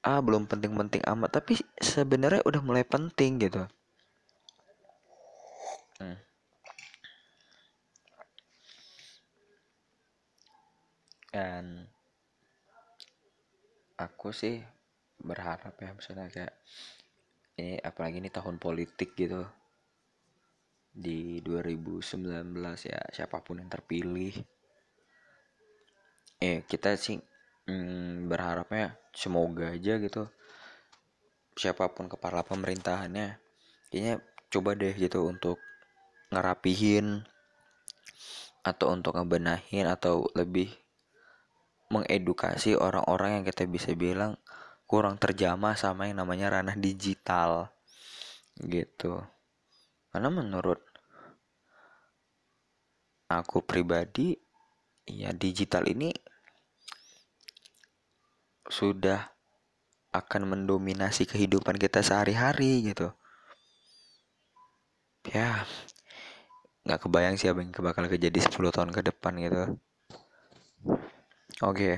ah 0.04 0.20
belum 0.20 0.50
penting-penting 0.50 1.06
amat. 1.06 1.40
Tapi 1.42 1.62
sebenarnya 1.80 2.42
udah 2.44 2.60
mulai 2.60 2.84
penting 2.84 3.40
gitu. 3.40 3.64
Hmm. 6.00 6.16
dan 11.30 11.86
aku 13.94 14.34
sih 14.34 14.58
berharap 15.22 15.78
ya 15.78 15.94
misalnya 15.94 16.26
kayak 16.26 16.54
ini 17.60 17.78
apalagi 17.78 18.18
ini 18.18 18.30
tahun 18.32 18.58
politik 18.58 19.14
gitu 19.14 19.46
di 20.90 21.38
2019 21.46 22.50
ya 22.90 23.00
siapa 23.14 23.38
pun 23.40 23.62
yang 23.62 23.70
terpilih. 23.70 24.34
Eh 26.42 26.66
kita 26.66 26.98
sih 26.98 27.22
hmm, 27.70 28.26
berharapnya 28.26 28.98
semoga 29.14 29.70
aja 29.70 30.02
gitu. 30.02 30.26
Siapa 31.54 31.92
pun 31.94 32.10
kepala 32.10 32.42
pemerintahannya 32.42 33.38
kayaknya 33.90 34.22
coba 34.50 34.74
deh 34.74 34.94
gitu 34.94 35.26
untuk 35.26 35.58
ngerapihin 36.30 37.26
atau 38.62 38.92
untuk 38.92 39.16
ngebenahin 39.18 39.86
atau 39.88 40.26
lebih 40.34 40.70
mengedukasi 41.90 42.78
orang-orang 42.78 43.40
yang 43.40 43.44
kita 43.46 43.66
bisa 43.66 43.90
bilang 43.98 44.38
kurang 44.86 45.18
terjamah 45.18 45.74
sama 45.74 46.06
yang 46.06 46.22
namanya 46.22 46.60
ranah 46.60 46.78
digital. 46.78 47.70
Gitu 48.58 49.22
karena 50.10 50.28
menurut 50.30 50.82
aku 53.30 53.62
pribadi 53.62 54.34
ya 55.06 55.30
digital 55.30 55.86
ini 55.86 56.10
sudah 58.70 59.30
akan 60.10 60.42
mendominasi 60.58 61.26
kehidupan 61.26 61.78
kita 61.78 62.02
sehari-hari 62.02 62.90
gitu. 62.90 63.14
Ya 65.30 65.62
nggak 66.82 67.06
kebayang 67.06 67.36
sih 67.38 67.50
apa 67.50 67.62
yang 67.62 67.70
bakal 67.70 68.10
kejadi 68.10 68.38
10 68.42 68.74
tahun 68.74 68.90
ke 68.90 69.00
depan 69.14 69.38
gitu. 69.38 69.78
Oke. 71.62 71.74
Okay. 71.74 71.94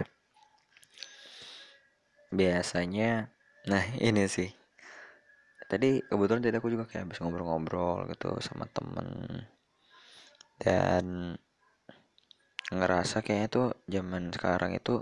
biasanya 2.32 3.28
nah 3.68 3.84
ini 4.00 4.24
sih 4.24 4.48
tadi 5.72 6.04
kebetulan 6.04 6.44
tadi 6.44 6.60
aku 6.60 6.68
juga 6.68 6.84
kayak 6.84 7.08
habis 7.08 7.18
ngobrol-ngobrol 7.24 8.04
gitu 8.12 8.36
sama 8.44 8.68
temen. 8.68 9.08
Dan 10.60 11.32
ngerasa 12.68 13.24
kayaknya 13.24 13.48
tuh 13.48 13.66
zaman 13.88 14.28
sekarang 14.28 14.76
itu 14.76 15.00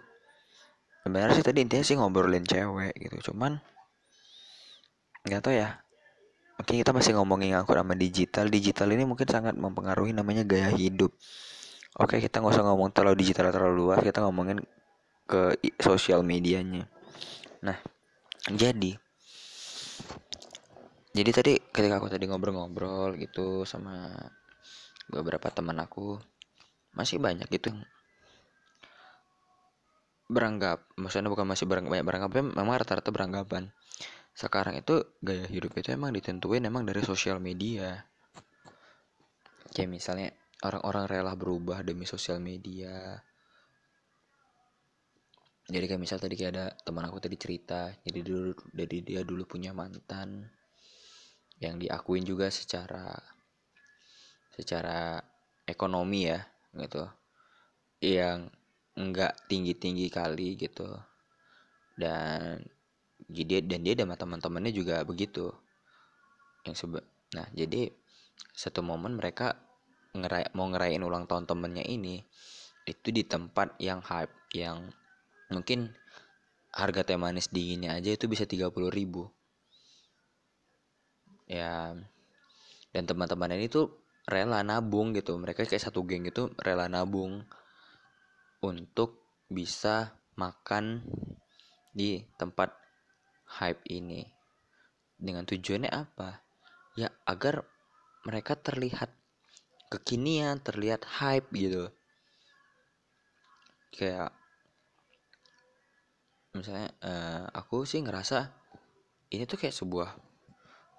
sebenarnya 1.03 1.35
sih 1.35 1.47
tadi 1.47 1.59
intinya 1.67 1.83
sih 1.83 1.99
ngobrolin 1.99 2.47
cewek 2.47 2.95
gitu. 2.95 3.35
Cuman 3.35 3.59
nggak 5.27 5.43
tau 5.43 5.51
ya. 5.51 5.83
Mungkin 6.63 6.77
kita 6.87 6.93
masih 6.95 7.19
ngomongin 7.19 7.59
aku 7.59 7.75
sama 7.75 7.99
digital. 7.99 8.47
Digital 8.47 8.95
ini 8.95 9.03
mungkin 9.03 9.27
sangat 9.27 9.59
mempengaruhi 9.59 10.15
namanya 10.15 10.47
gaya 10.47 10.71
hidup. 10.71 11.11
Oke 11.99 12.23
kita 12.23 12.39
nggak 12.39 12.55
usah 12.55 12.63
ngomong 12.63 12.95
terlalu 12.95 13.27
digital 13.27 13.51
terlalu 13.51 13.91
luas. 13.91 13.99
Kita 13.99 14.23
ngomongin 14.23 14.63
ke 15.27 15.59
sosial 15.83 16.23
medianya. 16.23 16.87
Nah 17.59 17.75
jadi 18.47 19.10
jadi 21.11 21.31
tadi 21.35 21.53
ketika 21.59 21.99
aku 21.99 22.07
tadi 22.07 22.31
ngobrol-ngobrol 22.31 23.19
gitu 23.19 23.67
sama 23.67 24.15
beberapa 25.11 25.51
teman 25.51 25.83
aku 25.83 26.19
masih 26.95 27.19
banyak 27.19 27.51
gitu 27.51 27.75
beranggap 30.31 30.87
maksudnya 30.95 31.27
bukan 31.27 31.43
masih 31.43 31.67
beranggap 31.67 31.91
banyak 31.91 32.07
beranggap 32.07 32.31
memang 32.39 32.75
rata-rata 32.79 33.11
beranggapan. 33.11 33.75
Sekarang 34.31 34.79
itu 34.79 35.03
gaya 35.19 35.45
hidup 35.51 35.75
itu 35.75 35.91
emang 35.91 36.15
ditentuin 36.15 36.63
emang 36.63 36.87
dari 36.87 37.03
sosial 37.03 37.43
media. 37.43 38.07
Kayak 39.75 39.91
misalnya 39.91 40.31
orang-orang 40.63 41.05
rela 41.11 41.35
berubah 41.35 41.83
demi 41.83 42.07
sosial 42.07 42.39
media. 42.39 43.19
Jadi 45.67 45.85
kayak 45.87 46.03
misal 46.03 46.23
tadi 46.23 46.39
kayak 46.39 46.53
ada 46.55 46.67
teman 46.83 47.07
aku 47.07 47.23
tadi 47.23 47.39
cerita 47.39 47.95
jadi 48.03 48.27
dulu 48.27 48.51
dari 48.75 49.07
dia 49.07 49.23
dulu 49.23 49.47
punya 49.47 49.71
mantan 49.71 50.51
yang 51.61 51.77
diakuin 51.77 52.25
juga 52.25 52.49
secara 52.49 53.13
secara 54.57 55.21
ekonomi 55.69 56.27
ya 56.27 56.41
gitu. 56.75 57.05
Yang 58.01 58.51
enggak 58.97 59.33
tinggi 59.47 59.77
tinggi 59.77 60.07
kali 60.09 60.57
gitu. 60.57 60.89
Dan 61.95 62.65
jadi 63.29 63.61
dan 63.63 63.85
dia 63.85 63.95
sama 63.95 64.17
teman-temannya 64.17 64.73
juga 64.73 65.05
begitu. 65.05 65.53
Yang 66.65 66.77
sebe 66.85 67.01
nah 67.31 67.47
jadi 67.55 67.95
satu 68.57 68.83
momen 68.83 69.15
mereka 69.15 69.55
ngeray 70.17 70.51
mau 70.59 70.67
ngerayain 70.67 71.05
ulang 71.07 71.31
tahun 71.31 71.47
temennya 71.47 71.87
ini 71.87 72.19
itu 72.89 73.15
di 73.15 73.23
tempat 73.23 73.79
yang 73.79 74.03
hype 74.03 74.35
yang 74.51 74.91
mungkin 75.53 75.95
harga 76.75 77.07
teh 77.07 77.19
manis 77.19 77.47
dinginnya 77.51 77.95
aja 77.95 78.11
itu 78.15 78.27
bisa 78.27 78.47
30 78.47 78.75
ribu 78.91 79.31
ya. 81.51 81.99
Dan 82.95 83.03
teman-teman 83.07 83.59
ini 83.59 83.67
tuh 83.67 83.91
rela 84.31 84.63
nabung 84.63 85.11
gitu. 85.11 85.35
Mereka 85.35 85.67
kayak 85.67 85.91
satu 85.91 86.07
geng 86.07 86.23
gitu 86.31 86.55
rela 86.63 86.87
nabung 86.87 87.43
untuk 88.63 89.27
bisa 89.51 90.15
makan 90.39 91.03
di 91.91 92.23
tempat 92.39 92.71
hype 93.59 93.83
ini. 93.91 94.23
Dengan 95.19 95.43
tujuannya 95.43 95.91
apa? 95.91 96.39
Ya 96.95 97.11
agar 97.27 97.67
mereka 98.23 98.55
terlihat 98.55 99.11
kekinian 99.91 100.63
terlihat 100.63 101.03
hype 101.19 101.51
gitu. 101.51 101.91
Kayak 103.91 104.31
misalnya 106.55 106.95
uh, 107.03 107.45
aku 107.51 107.83
sih 107.83 107.99
ngerasa 108.03 108.51
ini 109.35 109.47
tuh 109.47 109.59
kayak 109.59 109.75
sebuah 109.75 110.30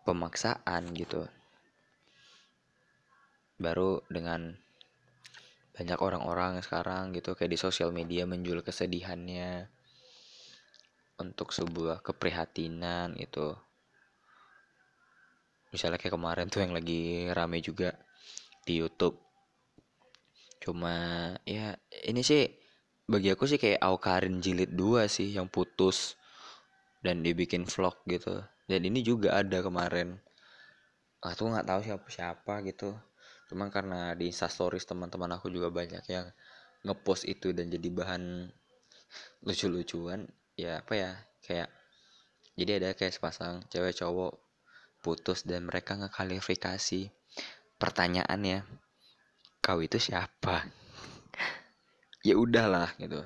pemaksaan 0.03 0.91
gitu. 0.98 1.25
Baru 3.62 4.01
dengan 4.10 4.58
banyak 5.72 6.00
orang-orang 6.01 6.60
sekarang 6.60 7.15
gitu 7.15 7.34
kayak 7.34 7.53
di 7.53 7.60
sosial 7.60 7.96
media 7.96 8.27
menjual 8.27 8.62
kesedihannya 8.62 9.72
untuk 11.22 11.53
sebuah 11.53 12.01
keprihatinan 12.01 13.15
itu 13.22 13.53
misalnya 15.72 16.01
kayak 16.01 16.17
kemarin 16.17 16.51
tuh 16.51 16.60
yang 16.60 16.74
lagi 16.75 17.31
rame 17.31 17.63
juga 17.63 17.96
di 18.67 18.81
YouTube. 18.84 19.15
Cuma 20.62 21.31
ya 21.48 21.74
ini 22.05 22.22
sih 22.22 22.46
bagi 23.08 23.34
aku 23.34 23.48
sih 23.50 23.58
kayak 23.58 23.81
Aukarin 23.81 24.43
jilid 24.43 24.75
2 24.75 25.08
sih 25.08 25.31
yang 25.34 25.48
putus 25.48 26.20
dan 27.01 27.25
dibikin 27.25 27.65
vlog 27.65 27.98
gitu 28.05 28.43
dan 28.72 28.88
ini 28.88 29.04
juga 29.04 29.36
ada 29.36 29.60
kemarin. 29.60 30.16
Aku 31.20 31.51
nggak 31.51 31.68
tahu 31.68 31.82
siapa 31.84 32.08
siapa 32.08 32.54
gitu. 32.63 32.96
Cuman 33.51 33.68
karena 33.68 34.16
di 34.16 34.32
instastories 34.32 34.88
teman-teman 34.88 35.36
aku 35.36 35.51
juga 35.51 35.68
banyak 35.68 36.08
yang 36.08 36.32
ngepost 36.88 37.28
itu 37.28 37.51
dan 37.51 37.68
jadi 37.68 37.92
bahan 37.92 38.48
lucu-lucuan 39.44 40.24
ya 40.56 40.80
apa 40.80 40.94
ya 40.96 41.12
kayak 41.44 41.70
jadi 42.56 42.72
ada 42.80 42.90
kayak 42.96 43.12
sepasang 43.12 43.62
cewek 43.68 43.92
cowok 43.92 44.40
putus 45.04 45.44
dan 45.44 45.68
mereka 45.68 46.00
ngekalifikasi 46.00 47.12
pertanyaannya 47.75 48.63
kau 49.60 49.84
itu 49.84 50.00
siapa? 50.00 50.63
Ya 52.22 52.38
udahlah 52.38 52.94
gitu. 53.01 53.18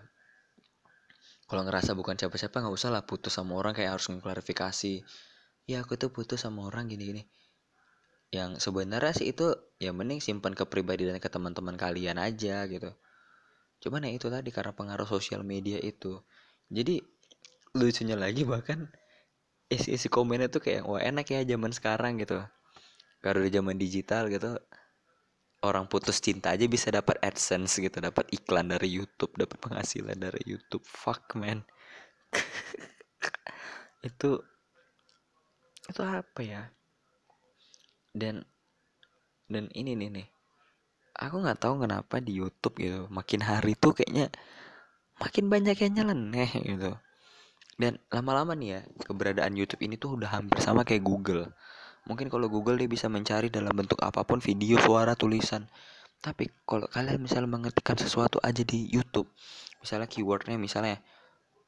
Kalau 1.46 1.62
ngerasa 1.68 1.94
bukan 2.00 2.16
siapa-siapa 2.16 2.64
nggak 2.64 2.74
usah 2.80 2.96
lah 2.96 3.04
putus 3.04 3.36
sama 3.36 3.60
orang 3.60 3.76
kayak 3.76 4.00
harus 4.00 4.08
mengklarifikasi 4.08 5.04
ya 5.66 5.82
aku 5.82 5.98
tuh 5.98 6.14
putus 6.14 6.46
sama 6.46 6.66
orang 6.70 6.86
gini-gini. 6.90 7.26
Yang 8.34 8.62
sebenarnya 8.62 9.14
sih 9.14 9.34
itu 9.34 9.54
ya 9.82 9.94
mending 9.94 10.22
simpan 10.22 10.54
ke 10.54 10.66
pribadi 10.66 11.06
dan 11.06 11.18
ke 11.22 11.30
teman-teman 11.30 11.78
kalian 11.78 12.18
aja 12.18 12.66
gitu. 12.70 12.94
Cuman 13.82 14.06
ya 14.10 14.12
itu 14.14 14.28
tadi 14.30 14.50
karena 14.50 14.74
pengaruh 14.74 15.06
sosial 15.10 15.46
media 15.46 15.78
itu. 15.82 16.22
Jadi 16.70 17.02
lucunya 17.76 18.18
lagi 18.18 18.48
bahkan 18.48 18.90
isi-isi 19.70 20.08
komennya 20.08 20.48
tuh 20.48 20.62
kayak 20.62 20.86
wah 20.86 21.02
enak 21.02 21.26
ya 21.30 21.42
zaman 21.46 21.74
sekarang 21.74 22.22
gitu. 22.22 22.42
Kalau 23.22 23.42
di 23.42 23.50
zaman 23.50 23.78
digital 23.82 24.30
gitu 24.30 24.58
orang 25.66 25.90
putus 25.90 26.22
cinta 26.22 26.54
aja 26.54 26.70
bisa 26.70 26.94
dapat 26.94 27.18
adsense 27.26 27.82
gitu 27.82 27.98
dapat 27.98 28.30
iklan 28.30 28.70
dari 28.70 28.86
YouTube 28.86 29.34
dapat 29.34 29.58
penghasilan 29.58 30.14
dari 30.14 30.42
YouTube. 30.46 30.86
Fuck 30.86 31.34
man. 31.34 31.66
Itu 34.08 34.46
itu 35.90 36.02
apa 36.02 36.42
ya? 36.42 36.64
Dan 38.16 38.44
dan 39.50 39.70
ini 39.78 39.94
nih 39.94 40.10
nih. 40.22 40.28
Aku 41.16 41.40
nggak 41.40 41.64
tahu 41.64 41.86
kenapa 41.86 42.20
di 42.20 42.44
YouTube 42.44 42.76
gitu 42.76 43.08
makin 43.08 43.40
hari 43.40 43.74
tuh 43.80 43.96
kayaknya 43.96 44.28
makin 45.16 45.48
banyak 45.48 45.78
yang 45.80 45.94
nyeleneh 46.04 46.52
gitu. 46.64 46.92
Dan 47.76 48.00
lama-lama 48.12 48.56
nih 48.56 48.70
ya 48.70 48.80
keberadaan 49.04 49.56
YouTube 49.56 49.84
ini 49.84 49.96
tuh 49.96 50.20
udah 50.20 50.32
hampir 50.32 50.60
sama 50.60 50.84
kayak 50.84 51.04
Google. 51.04 51.52
Mungkin 52.06 52.28
kalau 52.28 52.52
Google 52.52 52.78
dia 52.78 52.90
bisa 52.92 53.08
mencari 53.08 53.48
dalam 53.48 53.72
bentuk 53.72 54.00
apa 54.04 54.28
pun 54.28 54.44
video 54.44 54.78
suara 54.80 55.16
tulisan. 55.16 55.68
Tapi 56.20 56.52
kalau 56.68 56.88
kalian 56.92 57.22
misalnya 57.22 57.52
mengetikkan 57.52 57.96
sesuatu 57.96 58.40
aja 58.44 58.64
di 58.64 58.88
YouTube 58.92 59.30
misalnya 59.86 60.10
keywordnya 60.10 60.58
misalnya 60.58 60.98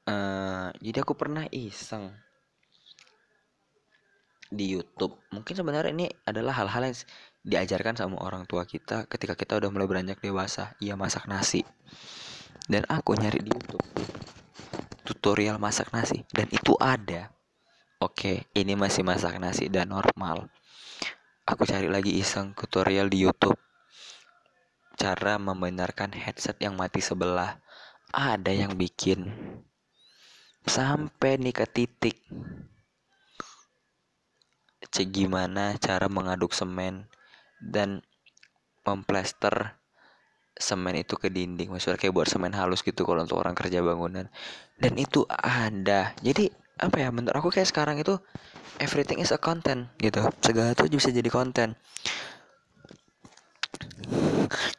uh, 0.09 0.73
jadi 0.81 1.05
aku 1.05 1.13
pernah 1.13 1.45
iseng 1.53 2.09
di 4.47 4.75
YouTube 4.77 5.17
mungkin 5.35 5.53
sebenarnya 5.53 5.91
ini 5.91 6.07
adalah 6.23 6.55
hal-hal 6.57 6.91
yang 6.91 6.95
diajarkan 7.47 7.95
sama 7.99 8.19
orang 8.23 8.43
tua 8.47 8.63
kita 8.67 9.07
ketika 9.07 9.35
kita 9.35 9.59
udah 9.59 9.69
mulai 9.71 9.87
beranjak 9.87 10.19
dewasa 10.19 10.75
ia 10.83 10.95
masak 10.95 11.27
nasi 11.27 11.63
dan 12.67 12.83
aku 12.87 13.15
nyari 13.15 13.43
di 13.43 13.51
YouTube 13.51 13.85
tutorial 15.07 15.55
masak 15.55 15.95
nasi 15.95 16.27
dan 16.35 16.51
itu 16.51 16.75
ada. 16.75 17.31
Oke, 18.03 18.51
ini 18.51 18.75
masih 18.75 19.07
masak 19.07 19.39
nasi 19.39 19.71
dan 19.71 19.95
normal. 19.95 20.51
Aku 21.47 21.63
cari 21.63 21.87
lagi 21.87 22.19
iseng 22.19 22.51
tutorial 22.51 23.07
di 23.07 23.23
YouTube. 23.23 23.55
Cara 24.99 25.39
membenarkan 25.39 26.11
headset 26.11 26.59
yang 26.59 26.75
mati 26.75 26.99
sebelah. 26.99 27.57
Ada 28.11 28.51
yang 28.51 28.75
bikin. 28.75 29.31
Sampai 30.67 31.39
nih 31.39 31.55
ke 31.55 31.65
titik. 31.65 32.19
Gimana 34.93 35.77
cara 35.77 36.09
mengaduk 36.09 36.55
semen 36.57 37.05
dan 37.61 38.01
memplester 38.87 39.77
semen 40.57 40.97
itu 40.97 41.13
ke 41.15 41.29
dinding. 41.29 41.69
Maksudnya 41.69 42.01
kayak 42.01 42.13
buat 42.17 42.29
semen 42.29 42.53
halus 42.57 42.81
gitu 42.81 43.05
kalau 43.05 43.21
untuk 43.23 43.37
orang 43.37 43.53
kerja 43.53 43.85
bangunan. 43.85 44.25
Dan 44.77 44.93
itu 44.97 45.25
ada. 45.29 46.17
Jadi 46.21 46.49
apa 46.77 46.97
ya 47.01 47.09
menurut 47.09 47.37
aku 47.37 47.49
kayak 47.53 47.69
sekarang 47.69 47.97
itu 47.97 48.17
everything 48.81 49.21
is 49.21 49.33
a 49.33 49.37
content 49.37 49.89
gitu. 50.01 50.21
Segala 50.41 50.73
tuh 50.73 50.89
bisa 50.89 51.13
jadi 51.13 51.29
konten. 51.29 51.77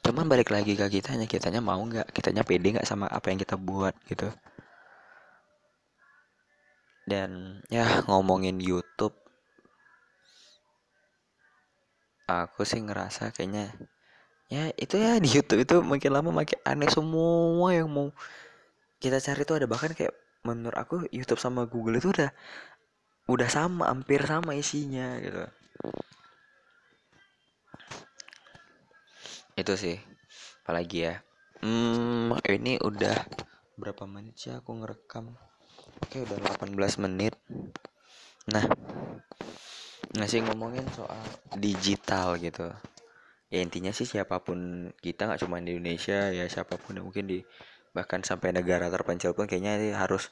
Cuman 0.03 0.27
balik 0.27 0.51
lagi 0.51 0.75
ke 0.75 0.87
kitanya. 0.90 1.31
Kitanya 1.31 1.62
mau 1.62 1.79
nggak? 1.79 2.11
Kitanya 2.11 2.42
pede 2.42 2.75
nggak 2.75 2.88
sama 2.88 3.07
apa 3.07 3.31
yang 3.31 3.38
kita 3.38 3.55
buat 3.55 3.94
gitu? 4.11 4.31
Dan 7.07 7.62
ya 7.73 8.03
ngomongin 8.11 8.59
YouTube 8.59 9.28
aku 12.29 12.69
sih 12.69 12.85
ngerasa 12.85 13.33
kayaknya 13.33 13.73
ya 14.53 14.73
itu 14.77 15.01
ya 15.01 15.17
di 15.17 15.29
YouTube 15.33 15.64
itu 15.64 15.77
makin 15.81 16.12
lama 16.12 16.31
makin 16.33 16.61
aneh 16.64 16.88
semua 16.93 17.73
yang 17.73 17.88
mau 17.88 18.12
kita 19.01 19.23
cari 19.23 19.43
itu 19.47 19.53
ada. 19.55 19.67
Bahkan 19.67 19.95
kayak 19.97 20.14
menurut 20.43 20.77
aku 20.77 20.95
YouTube 21.11 21.41
sama 21.41 21.64
Google 21.64 21.99
itu 21.99 22.12
udah 22.12 22.31
udah 23.29 23.49
sama 23.49 23.88
hampir 23.88 24.21
sama 24.25 24.53
isinya 24.57 25.17
gitu. 25.23 25.45
Itu 29.57 29.73
sih 29.75 29.97
apalagi 30.64 31.09
ya. 31.09 31.14
Hmm 31.64 32.31
ini 32.47 32.79
udah 32.79 33.19
berapa 33.75 34.07
menit 34.07 34.38
sih 34.38 34.53
aku 34.55 34.79
ngerekam? 34.79 35.35
Oke 36.05 36.23
udah 36.23 36.38
18 36.55 37.03
menit. 37.03 37.35
Nah 38.49 38.64
ngasih 40.16 40.47
ngomongin 40.49 40.87
soal 40.97 41.21
digital 41.61 42.40
gitu. 42.40 42.73
Ya 43.49 43.64
intinya 43.64 43.92
sih 43.92 44.05
siapa 44.09 44.40
pun 44.40 44.90
kita 45.01 45.29
nggak 45.29 45.40
cuma 45.44 45.61
di 45.61 45.77
Indonesia 45.77 46.33
ya 46.33 46.44
siapa 46.49 46.77
pun 46.81 47.01
yang 47.01 47.09
mungkin 47.09 47.29
di 47.29 47.38
bahkan 47.92 48.21
sampai 48.21 48.53
negara 48.53 48.92
terpencil 48.92 49.33
pun 49.33 49.49
kayaknya 49.49 49.81
ini 49.81 49.90
harus 49.97 50.29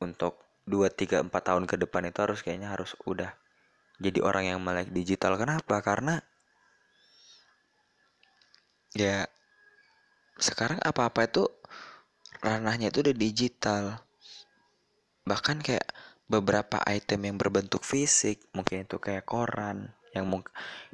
untuk 0.00 0.40
2 0.68 0.92
3 0.92 1.24
4 1.24 1.32
tahun 1.32 1.64
ke 1.64 1.76
depan 1.80 2.08
itu 2.08 2.18
harus 2.20 2.40
kayaknya 2.44 2.72
harus 2.72 2.96
udah 3.08 3.32
jadi 4.00 4.24
orang 4.24 4.44
yang 4.48 4.60
melek 4.64 4.88
digital. 4.92 5.36
Kenapa? 5.36 5.84
Karena 5.84 6.24
ya 8.96 9.28
sekarang 10.40 10.80
apa-apa 10.80 11.28
itu 11.28 11.44
ranahnya 12.40 12.88
itu 12.88 13.04
udah 13.04 13.16
digital. 13.16 13.84
Bahkan 15.28 15.60
kayak 15.60 15.84
beberapa 16.30 16.78
item 16.86 17.26
yang 17.26 17.36
berbentuk 17.36 17.82
fisik 17.82 18.38
mungkin 18.54 18.86
itu 18.86 19.02
kayak 19.02 19.26
koran 19.26 19.90
yang 20.14 20.30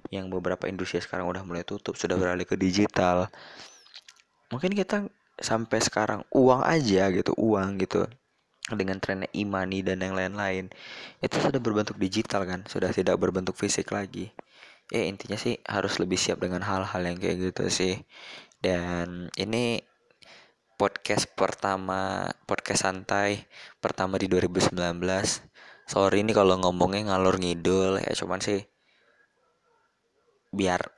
yang 0.09 0.33
beberapa 0.33 0.64
industri 0.64 1.01
sekarang 1.01 1.29
udah 1.29 1.44
mulai 1.44 1.64
tutup 1.64 1.96
sudah 1.96 2.16
beralih 2.16 2.49
ke 2.49 2.57
digital. 2.57 3.29
Mungkin 4.49 4.72
kita 4.72 5.05
sampai 5.37 5.79
sekarang 5.85 6.25
uang 6.33 6.64
aja 6.64 7.12
gitu 7.12 7.37
uang 7.37 7.77
gitu 7.85 8.09
dengan 8.72 8.96
trennya 8.99 9.29
e-money 9.37 9.85
dan 9.85 10.01
yang 10.01 10.16
lain-lain 10.16 10.72
itu 11.20 11.37
sudah 11.38 11.61
berbentuk 11.61 12.01
digital 12.01 12.49
kan 12.49 12.64
sudah 12.64 12.88
tidak 12.90 13.20
berbentuk 13.20 13.55
fisik 13.55 13.92
lagi. 13.92 14.33
Ya 14.88 15.05
intinya 15.05 15.37
sih 15.37 15.61
harus 15.68 16.01
lebih 16.01 16.16
siap 16.16 16.40
dengan 16.40 16.64
hal-hal 16.64 17.03
yang 17.05 17.18
kayak 17.20 17.53
gitu 17.53 17.68
sih. 17.68 17.94
Dan 18.62 19.29
ini 19.37 19.85
podcast 20.76 21.32
pertama 21.32 22.28
podcast 22.44 22.84
santai 22.88 23.48
pertama 23.80 24.20
di 24.20 24.28
2019 24.28 24.76
sorry 25.88 26.20
ini 26.20 26.32
kalau 26.36 26.60
ngomongnya 26.60 27.12
ngalur 27.12 27.40
ngidul 27.40 28.00
ya 28.00 28.12
cuman 28.12 28.40
sih 28.44 28.60
biar 30.52 30.96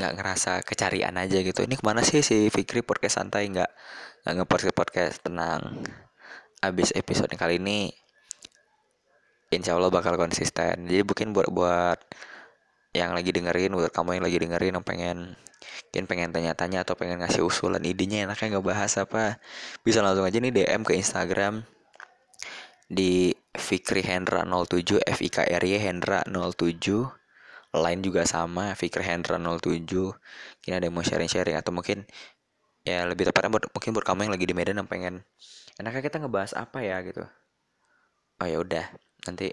nggak 0.00 0.16
ngerasa 0.16 0.52
kecarian 0.64 1.12
aja 1.20 1.44
gitu. 1.44 1.60
Ini 1.60 1.76
ke 1.76 1.84
mana 1.84 2.00
sih 2.00 2.24
si 2.24 2.48
Fikri 2.48 2.80
podcast 2.80 3.20
santai? 3.20 3.52
Nggak 3.52 3.68
nggak 4.24 4.34
ngepost 4.40 4.72
podcast 4.72 5.20
tenang. 5.20 5.84
Abis 6.64 6.96
episode 6.96 7.28
kali 7.36 7.60
ini 7.60 7.92
insya 9.52 9.76
Allah 9.76 9.92
bakal 9.92 10.16
konsisten. 10.16 10.88
Jadi 10.88 11.04
mungkin 11.04 11.36
buat 11.36 11.52
buat 11.52 12.00
yang 12.90 13.14
lagi 13.14 13.30
dengerin 13.30 13.74
buat 13.74 13.94
kamu 13.94 14.18
yang 14.18 14.24
lagi 14.26 14.38
dengerin 14.42 14.72
yang 14.78 14.86
pengen 14.86 15.18
mungkin 15.90 16.04
pengen 16.06 16.30
tanya-tanya 16.30 16.86
atau 16.86 16.94
pengen 16.94 17.22
ngasih 17.22 17.42
usulan 17.42 17.82
idenya 17.82 18.26
enaknya 18.26 18.58
nggak 18.58 18.66
bahas 18.66 18.94
apa 18.98 19.38
bisa 19.82 20.02
langsung 20.02 20.26
aja 20.26 20.38
nih 20.38 20.54
DM 20.54 20.82
ke 20.86 20.94
Instagram 20.98 21.66
di 22.90 23.34
Fikri 23.54 24.02
Hendra 24.02 24.42
07 24.42 25.02
F 25.02 25.18
I 25.22 25.30
K 25.30 25.46
R 25.46 25.62
Y 25.66 25.78
Hendra 25.78 26.26
07 26.26 26.78
lain 27.70 27.98
juga 28.02 28.26
sama 28.26 28.74
Fikri 28.74 29.06
Hendra 29.06 29.38
07 29.38 29.86
mungkin 29.86 30.72
ada 30.74 30.84
yang 30.86 30.94
mau 30.94 31.06
sharing-sharing 31.06 31.54
atau 31.54 31.70
mungkin 31.70 32.02
ya 32.82 33.06
lebih 33.06 33.28
tepatnya 33.30 33.50
buat 33.54 33.64
mungkin 33.70 33.90
buat 33.94 34.06
kamu 34.06 34.20
yang 34.26 34.32
lagi 34.34 34.46
di 34.48 34.54
Medan 34.56 34.82
yang 34.82 34.90
pengen 34.90 35.22
enaknya 35.78 36.02
kita 36.02 36.16
ngebahas 36.18 36.52
apa 36.56 36.82
ya? 36.82 36.98
gitu. 37.04 37.24
Oh 38.40 38.46
ya 38.48 38.58
udah. 38.60 38.84
Nanti 39.28 39.52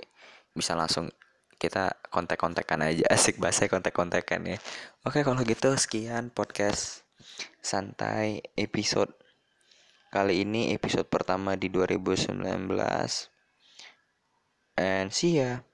bisa 0.56 0.73
langsung 0.73 1.12
kita 1.58 1.98
kontek-kontekan 2.13 2.86
aja 2.86 3.06
asik 3.15 3.41
bahasa 3.41 3.70
kontek-kontekan 3.70 4.46
ya. 4.46 4.58
Oke 5.04 5.22
kalau 5.26 5.41
gitu 5.43 5.74
sekian 5.78 6.30
podcast 6.34 7.04
santai 7.62 8.46
episode 8.56 9.12
kali 10.08 10.48
ini 10.48 10.72
episode 10.72 11.06
pertama 11.12 11.60
di 11.60 11.67
2019 11.67 12.48
and 14.80 15.12
see 15.12 15.43
ya 15.43 15.67